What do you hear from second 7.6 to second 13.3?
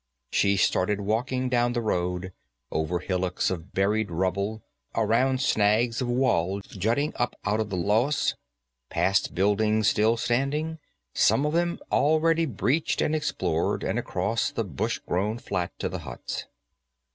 the loess, past buildings still standing, some of them already breached and